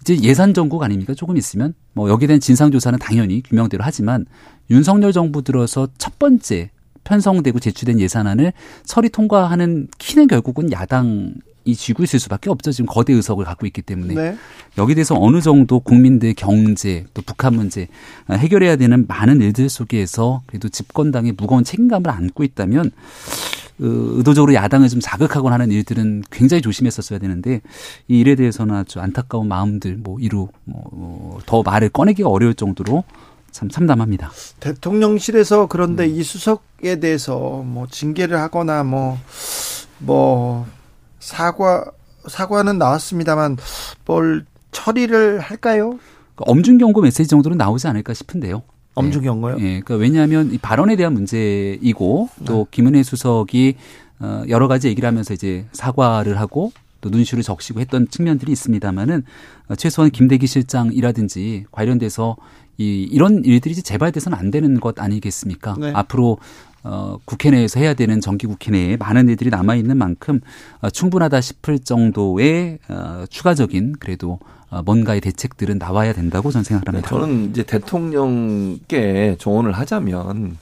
[0.04, 1.14] 이제 예산 정국 아닙니까?
[1.14, 4.26] 조금 있으면 뭐 여기에 대한 진상 조사는 당연히 규명대로 하지만
[4.70, 6.70] 윤석열 정부 들어서 첫 번째
[7.04, 8.52] 편성되고 제출된 예산안을
[8.84, 11.34] 처리 통과하는 키는 결국은 야당
[11.66, 12.72] 이 쥐고 있을 수밖에 없죠.
[12.72, 14.36] 지금 거대 의석을 갖고 있기 때문에 네.
[14.76, 17.88] 여기에 대해서 어느 정도 국민들 경제 또 북한 문제
[18.30, 25.00] 해결해야 되는 많은 일들 속에서 그래도 집권당의 무거운 책임감을 안고 있다면 그 의도적으로 야당을 좀
[25.00, 27.60] 자극하거나 하는 일들은 굉장히 조심했었어야 되는데
[28.08, 33.04] 이 일에 대해서는 아주 안타까운 마음들 뭐 이루 뭐더 말을 꺼내기가 어려울 정도로
[33.50, 34.30] 참 참담합니다.
[34.60, 36.10] 대통령실에서 그런데 음.
[36.10, 39.18] 이 수석에 대해서 뭐 징계를 하거나 뭐뭐
[39.98, 40.66] 뭐
[41.20, 41.84] 사과
[42.26, 43.56] 사과는 나왔습니다만
[44.04, 45.98] 뭘 처리를 할까요?
[46.36, 48.62] 엄중 경고 메시지 정도는 나오지 않을까 싶은데요.
[48.94, 49.56] 엄중 경고요?
[49.58, 52.64] 예, 그러니까 왜냐하면 이 발언에 대한 문제이고 또 네.
[52.70, 53.74] 김은혜 수석이
[54.20, 59.24] 어 여러 가지 얘기를 하면서 이제 사과를 하고 또 눈시를 적시고 했던 측면들이 있습니다만은
[59.68, 62.36] 어, 최소한 김대기 실장이라든지 관련돼서
[62.78, 65.76] 이 이런 일들이 이제 재발돼서는 안 되는 것 아니겠습니까?
[65.78, 65.92] 네.
[65.94, 66.38] 앞으로
[66.84, 70.40] 어, 국회 내에서 해야 되는 정기 국회 내에 많은 일들이 남아 있는 만큼
[70.80, 74.38] 어, 충분하다 싶을 정도의 어, 추가적인 그래도
[74.70, 77.08] 어, 뭔가의 대책들은 나와야 된다고 저는 생각합니다.
[77.08, 80.58] 네, 저는 이제 대통령께 조언을 하자면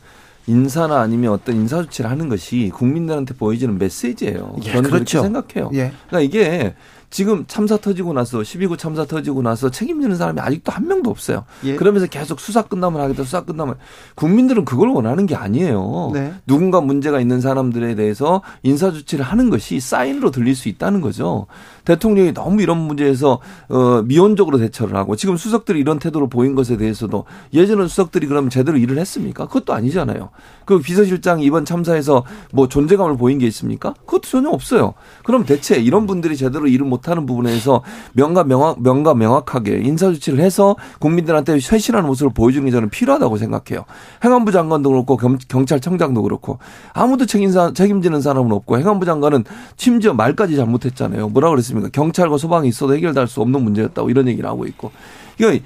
[0.46, 4.56] 인사나 아니면 어떤 인사 조치를 하는 것이 국민들한테 보여지는 메시지예요.
[4.64, 5.22] 예, 저는 그렇죠.
[5.22, 5.70] 그렇게 생각해요.
[5.74, 5.92] 예.
[6.08, 6.74] 그러니까 이게
[7.12, 11.44] 지금 참사 터지고 나서 12구 참사 터지고 나서 책임지는 사람이 아직도 한 명도 없어요.
[11.62, 11.77] 예.
[11.77, 13.77] 그러면서 계속 수사 끝나면 하겠다, 수사 끝나면
[14.14, 16.11] 국민들은 그걸 원하는 게 아니에요.
[16.14, 16.33] 네.
[16.46, 21.46] 누군가 문제가 있는 사람들에 대해서 인사 조치를 하는 것이 사인으로 들릴 수 있다는 거죠.
[21.85, 27.27] 대통령이 너무 이런 문제에서 어 미온적으로 대처를 하고 지금 수석들이 이런 태도를 보인 것에 대해서도
[27.53, 29.46] 예전에 수석들이 그러면 제대로 일을 했습니까?
[29.48, 30.31] 그것도 아니잖아요.
[30.64, 33.92] 그 비서실장 이번 참사에서 뭐 존재감을 보인 게 있습니까?
[34.07, 34.94] 그것도 전혀 없어요.
[35.25, 40.38] 그럼 대체 이런 분들이 제대로 일을 못 하는 부분에서 명가 명확 명가 명확하게 인사 조치를
[40.38, 43.84] 해서 국민들한테 쇄신하는 모습을 보여주는 게 저는 필요하다고 생각해요.
[44.24, 46.58] 행안부 장관도 그렇고 경찰청장도 그렇고
[46.92, 49.44] 아무도 책임사, 책임지는 사람은 없고 행안부 장관은
[49.76, 51.30] 심지어 말까지 잘못했잖아요.
[51.30, 51.72] 뭐라 그랬어요?
[51.72, 51.88] 않습니까?
[51.90, 54.92] 경찰과 소방이 있어도 해결될 수 없는 문제였다고 이런 얘기를 하고 있고.
[55.38, 55.58] 이거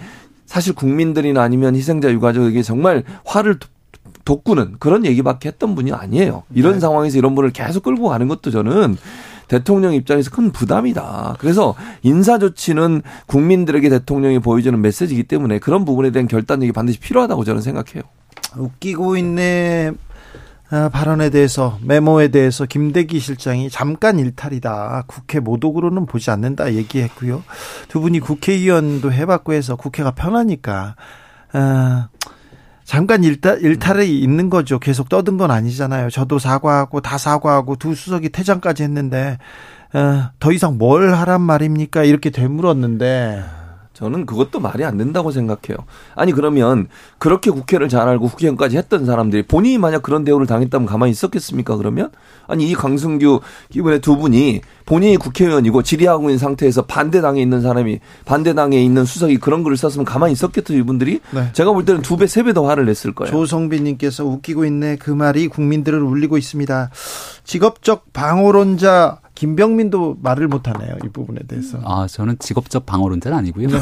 [0.46, 3.58] 사실 국민들이나 아니면 희생자 유가족에게 정말 화를
[4.24, 6.44] 돋구는 그런 얘기밖에 했던 분이 아니에요.
[6.54, 6.80] 이런 네.
[6.80, 8.96] 상황에서 이런 분을 계속 끌고 가는 것도 저는
[9.48, 11.36] 대통령 입장에서 큰 부담이다.
[11.38, 17.62] 그래서 인사 조치는 국민들에게 대통령이 보여주는 메시지이기 때문에 그런 부분에 대한 결단력이 반드시 필요하다고 저는
[17.62, 18.02] 생각해요.
[18.56, 19.92] 웃기고 있네
[20.68, 25.04] 아, 발언에 대해서 메모에 대해서 김대기 실장이 잠깐 일탈이다.
[25.06, 27.44] 국회 모독으로는 보지 않는다 얘기했고요.
[27.88, 30.96] 두 분이 국회의원도 해봤고 해서 국회가 편하니까
[31.52, 32.08] 아,
[32.86, 34.78] 잠깐 일탈 일탈이 있는 거죠.
[34.78, 36.08] 계속 떠든 건 아니잖아요.
[36.08, 39.38] 저도 사과하고 다 사과하고 두 수석이 퇴장까지 했는데
[39.92, 42.04] 아, 더 이상 뭘 하란 말입니까?
[42.04, 43.42] 이렇게 되물었는데
[43.96, 45.78] 저는 그것도 말이 안 된다고 생각해요.
[46.14, 46.86] 아니 그러면
[47.18, 51.78] 그렇게 국회를 잘 알고 국회의원까지 했던 사람들이 본인이 만약 그런 대우를 당했다면 가만히 있었겠습니까?
[51.78, 52.10] 그러면
[52.46, 53.40] 아니 이 강승규
[53.74, 59.62] 이번에 두 분이 본인이 국회의원이고 질의하고 있는 상태에서 반대당에 있는 사람이 반대당에 있는 수석이 그런
[59.64, 61.48] 글을 썼으면 가만히 있었겠죠 이분들이 네.
[61.54, 63.32] 제가 볼 때는 두 배 세 배 더 화를 냈을 거예요.
[63.32, 66.90] 조성빈님께서 웃기고 있네 그 말이 국민들을 울리고 있습니다.
[67.44, 71.78] 직업적 방어론자 김병민도 말을 못 하네요 이 부분에 대해서.
[71.84, 73.68] 아 저는 직업적 방어론자는 아니고요.
[73.68, 73.78] 네.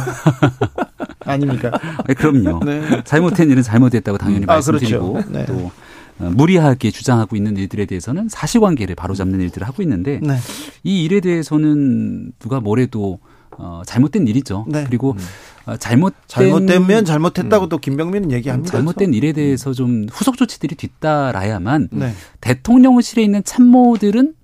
[1.24, 1.70] 아닙니까?
[2.06, 2.62] 네, 그럼요.
[2.64, 3.02] 네.
[3.04, 5.32] 잘못된 일은 잘못됐다고 당연히 아, 말씀드리고 그렇죠.
[5.32, 5.46] 네.
[5.46, 5.70] 또
[6.18, 10.36] 어, 무리하게 주장하고 있는 일들에 대해서는 사실관계를 바로잡는 일들을 하고 있는데 네.
[10.82, 13.20] 이 일에 대해서는 누가 뭐래도
[13.52, 14.66] 어, 잘못된 일이죠.
[14.68, 14.84] 네.
[14.84, 15.18] 그리고 음.
[15.66, 17.68] 어, 잘못된 잘못되면 잘못했다고 음.
[17.68, 18.72] 또 김병민은 얘기합니다.
[18.72, 22.12] 잘못된 일에 대해서 좀 후속 조치들이 뒤따라야만 네.
[22.40, 24.34] 대통령실에 있는 참모들은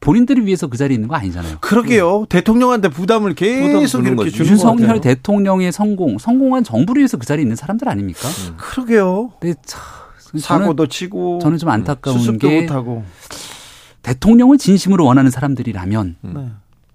[0.00, 1.58] 본인들을 위해서 그 자리에 있는 거 아니잖아요.
[1.60, 2.20] 그러게요.
[2.20, 2.26] 음.
[2.28, 7.56] 대통령한테 부담을 계속 부담 이렇게 주는 윤석열 대통령의 성공, 성공한 정부를 위해서 그 자리에 있는
[7.56, 8.28] 사람들 아닙니까?
[8.28, 8.54] 음.
[8.56, 9.32] 그러게요.
[9.40, 9.80] 근데 참
[10.38, 13.04] 사고도 치고 저는 좀 안타까운 게 못하고.
[14.02, 16.50] 대통령을 진심으로 원하는 사람들이라면 네.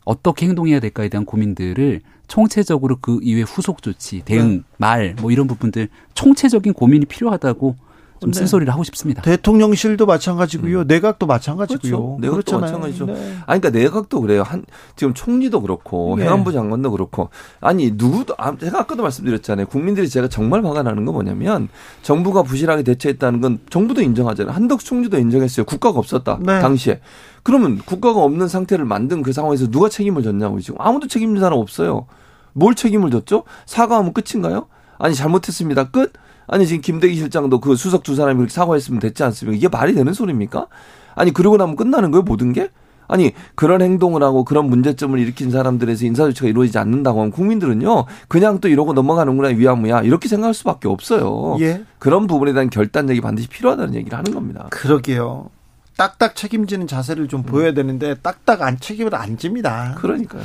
[0.06, 4.64] 어떻게 행동해야 될까에 대한 고민들을 총체적으로 그 이후에 후속 조치, 대응, 네.
[4.78, 7.76] 말뭐 이런 부분들 총체적인 고민이 필요하다고
[8.22, 9.24] 좀 쓴소리를 하고 싶습니다.
[9.24, 10.82] 대통령실도 마찬가지고요.
[10.82, 10.88] 음.
[10.88, 12.18] 내각도 마찬가지고요.
[12.18, 12.18] 그렇죠.
[12.22, 13.06] 내각도 마찬가지죠.
[13.08, 13.14] 네.
[13.48, 14.44] 아니 그러니까 내각도 그래요.
[14.44, 14.64] 한
[14.96, 16.26] 지금 총리도 그렇고 네.
[16.26, 17.30] 행안부 장관도 그렇고
[17.60, 19.66] 아니 누구도 아, 제가 아까도 말씀드렸잖아요.
[19.66, 21.68] 국민들이 제가 정말 화가 나는 건 뭐냐면
[22.04, 24.54] 정부가 부실하게 대처했다는 건 정부도 인정하잖아요.
[24.54, 25.66] 한덕수 총리도 인정했어요.
[25.66, 26.38] 국가가 없었다.
[26.42, 26.60] 네.
[26.60, 27.02] 당시에.
[27.42, 32.06] 그러면 국가가 없는 상태를 만든 그 상황에서 누가 책임을 졌냐고 지금 아무도 책임진 사람 없어요.
[32.54, 33.46] 뭘 책임을 졌죠?
[33.66, 34.68] 사과하면 끝인가요?
[35.00, 35.90] 아니 잘못했습니다.
[35.90, 36.14] 끝?
[36.52, 39.56] 아니 지금 김대기 실장도 그 수석 두 사람이 그렇게 사과했으면 됐지 않습니까?
[39.56, 40.68] 이게 말이 되는 소리입니까?
[41.16, 42.70] 아니 그러고 나면 끝나는 거예요 모든 게?
[43.08, 48.60] 아니 그런 행동을 하고 그런 문제점을 일으킨 사람들에서 인사 조치가 이루어지지 않는다고 하면 국민들은요 그냥
[48.60, 51.56] 또 이러고 넘어가는구나 위안무야 이렇게 생각할 수밖에 없어요.
[51.62, 51.84] 예.
[52.00, 54.68] 그런 부분에 대한 결단력이 반드시 필요하다는 얘기를 하는 겁니다.
[54.72, 55.50] 그러게요.
[55.96, 57.46] 딱딱 책임지는 자세를 좀 음.
[57.46, 59.96] 보여야 되는데 딱딱 안 책임을 안 집니다.
[60.00, 60.44] 그러니까요.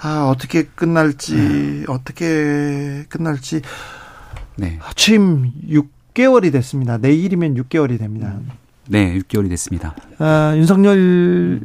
[0.00, 1.84] 아 어떻게 끝날지 음.
[1.88, 3.62] 어떻게 끝날지
[4.56, 4.78] 네.
[4.96, 6.98] 취임 6개월이 됐습니다.
[6.98, 8.38] 내일이면 6개월이 됩니다.
[8.88, 9.94] 네, 6개월이 됐습니다.
[10.18, 11.60] 아, 윤석열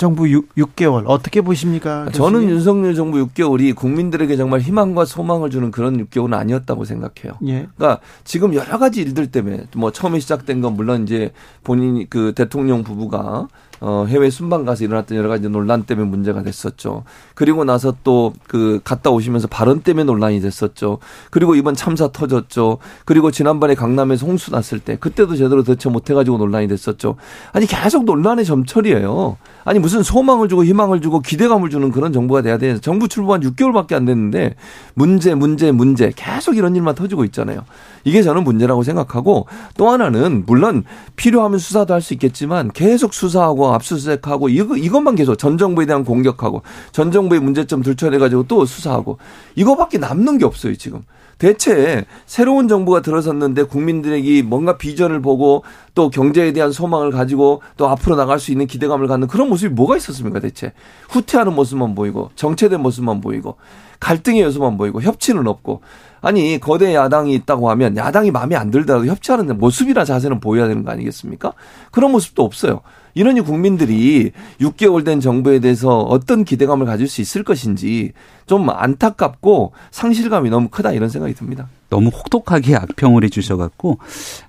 [0.00, 2.06] 정부 6, 6개월 어떻게 보십니까?
[2.06, 2.12] 교수님?
[2.14, 7.36] 저는 윤석열 정부 6개월이 국민들에게 정말 희망과 소망을 주는 그런 6개월은 아니었다고 생각해요.
[7.46, 7.68] 예.
[7.76, 11.32] 그러니까 지금 여러 가지 일들 때문에 뭐 처음에 시작된 건 물론 이제
[11.62, 13.48] 본인 그 대통령 부부가
[13.82, 17.04] 어, 해외 순방 가서 일어났던 여러 가지 논란 때문에 문제가 됐었죠.
[17.34, 20.98] 그리고 나서 또 그 갔다 오시면서 발언 때문에 논란이 됐었죠.
[21.30, 22.78] 그리고 이번 참사 터졌죠.
[23.04, 27.14] 그리고 지난번에 강남에서 홍수 났을 때 그때도 제대로 대처 못 해가지고 논란이 됐었죠.
[27.52, 29.36] 아니 계속 논란의 점철이에요.
[29.64, 32.80] 아니 무슨 소망을 주고 희망을 주고 기대감을 주는 그런 정부가 돼야 돼.
[32.80, 34.56] 정부 출범한 6개월밖에 안 됐는데
[34.94, 37.64] 문제 문제 문제 계속 이런 일만 터지고 있잖아요.
[38.04, 39.46] 이게 저는 문제라고 생각하고
[39.76, 40.84] 또 하나는 물론
[41.16, 46.62] 필요하면 수사도 할 수 있겠지만 계속 수사하고 압수수색하고 이거 이것만 계속 전 정부에 대한 공격하고
[46.92, 49.18] 전 정부의 문제점 들춰내 가지고 또 수사하고
[49.54, 51.02] 이거밖에 남는 게 없어요 지금.
[51.40, 58.14] 대체 새로운 정부가 들어섰는데 국민들에게 뭔가 비전을 보고 또 경제에 대한 소망을 가지고 또 앞으로
[58.14, 60.74] 나갈 수 있는 기대감을 갖는 그런 모습이 뭐가 있었습니까 대체
[61.08, 63.56] 후퇴하는 모습만 보이고 정체된 모습만 보이고
[64.00, 65.80] 갈등의 요소만 보이고 협치는 없고
[66.20, 70.90] 아니 거대 야당이 있다고 하면 야당이 마음에 안 들더라도 협치하는 모습이나 자세는 보여야 되는 거
[70.90, 71.54] 아니겠습니까?
[71.90, 72.82] 그런 모습도 없어요.
[73.14, 78.12] 이러니 국민들이 6개월 된 정부에 대해서 어떤 기대감을 가질 수 있을 것인지
[78.46, 81.68] 좀 안타깝고 상실감이 너무 크다 이런 생각이 듭니다.
[81.90, 83.98] 너무 혹독하게 악평을 해주셔갖고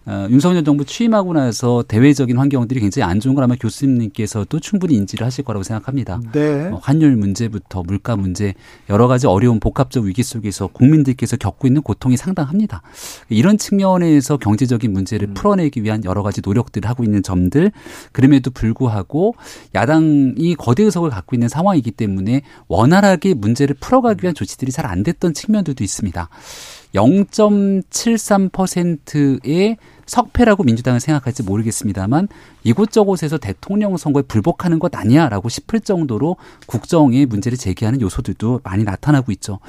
[0.06, 5.26] 어, 윤석열 정부 취임하고 나서 대외적인 환경들이 굉장히 안 좋은 걸 아마 교수님께서도 충분히 인지를
[5.26, 6.22] 하실 거라고 생각합니다.
[6.32, 6.70] 네.
[6.70, 8.54] 어, 환율 문제부터 물가 문제
[8.90, 12.84] 여러 가지 어려운 복합적 위기 속에서 국민들께서 겪고 있는 고통이 상당합니다.
[13.30, 15.34] 이런 측면에서 경제적인 문제를 음.
[15.34, 17.72] 풀어내기 위한 여러 가지 노력들을 하고 있는 점들
[18.12, 19.34] 그럼에도 불구하고
[19.74, 25.34] 야당이 거대 의석을 갖고 있는 상황이기 때문에 원활하게 문제를 풀어가기 위한 조치들이 잘 안 됐던
[25.34, 26.30] 측면들도 있습니다.
[26.94, 32.28] 0.73%의 석패라고 민주당은 생각할지 모르겠습니다만
[32.64, 39.60] 이곳저곳에서 대통령 선거에 불복하는 것 아니야라고 싶을 정도로 국정에 문제를 제기하는 요소들도 많이 나타나고 있죠.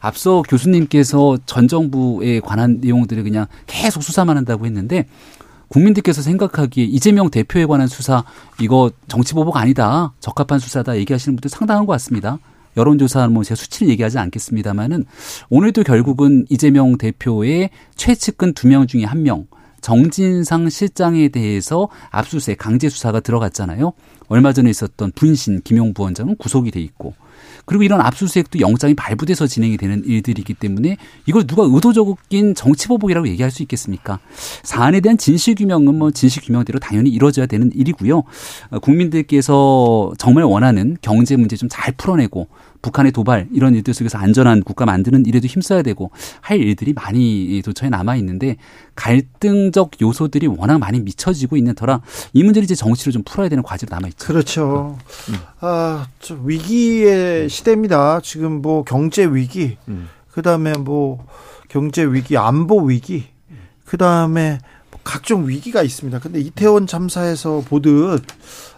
[0.00, 5.06] 앞서 교수님께서 전 정부에 관한 내용들을 그냥 계속 수사만 한다고 했는데
[5.68, 8.24] 국민들께서 생각하기에 이재명 대표에 관한 수사
[8.60, 12.38] 이거 정치 보복 아니다 적합한 수사다 얘기하시는 분들 상당한 것 같습니다.
[12.78, 15.04] 여론조사 뭐 제가 수치를 얘기하지 않겠습니다만은
[15.50, 19.46] 오늘도 결국은 이재명 대표의 최측근 두 명 중에 한 명,
[19.80, 23.92] 정진상 실장에 대해서 압수수색 강제 수사가 들어갔잖아요.
[24.28, 27.14] 얼마 전에 있었던 분신 김용 부원장은 구속이 돼 있고
[27.64, 33.62] 그리고 이런 압수수색도 영장이 발부돼서 진행이 되는 일들이기 때문에 이걸 누가 의도적인 정치보복이라고 얘기할 수
[33.62, 34.18] 있겠습니까?
[34.64, 38.22] 사안에 대한 진실 규명은 뭐 진실 규명대로 당연히 이루어져야 되는 일이고요.
[38.70, 42.48] 어, 국민들께서 정말 원하는 경제 문제 좀 잘 풀어내고
[42.82, 46.10] 북한의 도발 이런 일들 속에서 안전한 국가 만드는 일에도 힘써야 되고
[46.40, 48.56] 할 일들이 많이 도처에 남아 있는데
[48.94, 52.00] 갈등적 요소들이 워낙 많이 미쳐지고 있는 터라
[52.32, 54.26] 이 문제를 이제 정치로 좀 풀어야 되는 과제로 남아 있죠.
[54.26, 54.98] 그렇죠.
[55.60, 58.20] 아, 저 위기의 시대입니다.
[58.22, 60.08] 지금 뭐 경제 위기, 음.
[60.30, 61.26] 그다음에 뭐
[61.68, 63.26] 경제 위기, 안보 위기,
[63.84, 64.58] 그다음에
[65.04, 66.18] 각종 위기가 있습니다.
[66.18, 68.22] 근데 이태원 참사에서 보듯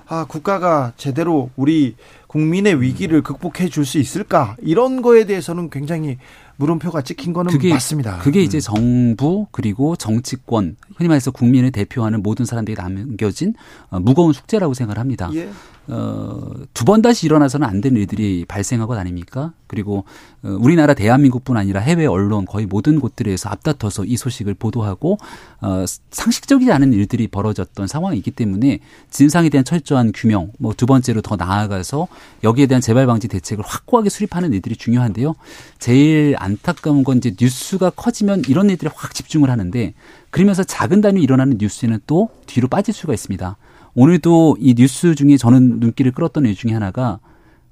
[0.07, 1.95] 아, 국가가 제대로 우리
[2.35, 4.55] 국민의 위기를 극복해 줄 수 있을까?
[4.63, 6.17] 이런 거에 대해서는 굉장히
[6.59, 8.19] 물음표가 찍힌 거는 그게 맞습니다.
[8.19, 13.55] 그게 이제 정부 그리고 정치권 흔히 말해서 국민을 대표하는 모든 사람들이 남겨진
[13.89, 15.31] 어, 무거운 숙제라고 생각을 합니다.
[15.35, 15.49] 예.
[15.89, 19.53] 어, 두 번 다시 일어나서는 안 되는 일들이 발생한 것 아닙니까?
[19.67, 20.05] 그리고
[20.43, 25.19] 어, 우리나라 대한민국뿐 아니라 해외 언론 거의 모든 곳들에서 앞다퉈서 이 소식을 보도하고
[25.63, 31.37] 어, 상식적이지 않은 일들이 벌어졌던 상황이기 때문에 진상에 대한 철저한 규명, 뭐 두 번째로 더
[31.37, 32.07] 나아가서
[32.43, 35.35] 여기에 대한 재발 방지 대책을 확고하게 수립하는 일들이 중요한데요.
[35.79, 39.95] 제일 안타까운 건 이제 뉴스가 커지면 이런 일들에 확 집중을 하는데
[40.31, 43.57] 그러면서 작은 단위 일어나는 뉴스에는 또 뒤로 빠질 수가 있습니다.
[43.95, 47.19] 오늘도 이 뉴스 중에 저는 눈길을 끌었던 일 중에 하나가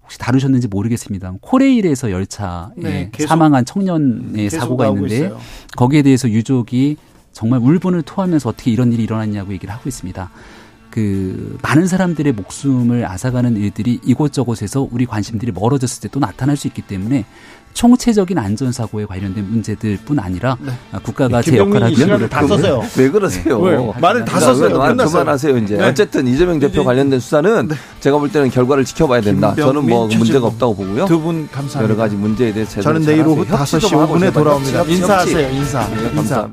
[0.02, 1.34] 혹시 다루셨는지 모르겠습니다.
[1.40, 5.38] 코레일에서 열차에 네, 계속 사망한 청년의 사고가 있는데 있어요.
[5.76, 6.96] 거기에 대해서 유족이
[7.32, 10.30] 정말 울분을 토하면서 어떻게 이런 일이 일어났냐고 얘기를 하고 있습니다.
[10.98, 16.80] 그 많은 사람들의 목숨을 앗아가는 일들이 이곳저곳에서 우리 관심들이 멀어졌을 때 또 나타날 수 있기
[16.82, 17.26] 때문에
[17.74, 20.72] 총체적인 안전 사고에 관련된 문제들뿐 아니라 네.
[20.90, 22.82] 아, 국가가 제 김병민이 역할을 하기 시간을 위해서 다 썼어요.
[22.96, 23.60] 왜 그러세요?
[23.60, 23.92] 왜?
[24.00, 24.70] 말을 다 썼어요.
[24.72, 25.12] 그만- 끝났어요.
[25.20, 25.76] 그만하세요 이제.
[25.76, 25.84] 네.
[25.84, 27.68] 어쨌든 이재명 대표 관련된 수사는
[28.00, 29.54] 제가 볼 때는 결과를 지켜봐야 된다.
[29.54, 30.46] 저는 뭐 문제가.
[30.46, 31.04] 없다고 보고요.
[31.04, 31.82] 두 분 감사합니다.
[31.84, 33.76] 여러 가지 문제에 대해서 저는 제대로 내일 오후 잘하세요.
[33.80, 34.78] 협치 5시 좀 하고 5분에 제발 돌아옵니다.
[34.78, 35.00] 협치, 협치.
[35.02, 35.50] 인사하세요.
[35.50, 35.88] 인사.
[35.88, 36.14] 네, 인사.
[36.14, 36.50] 감사합니다.